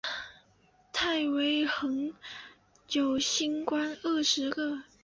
[0.91, 2.15] 太微垣
[2.89, 4.81] 有星官二十个。